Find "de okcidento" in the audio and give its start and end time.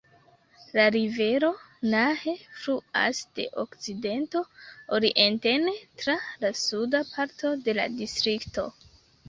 3.41-4.43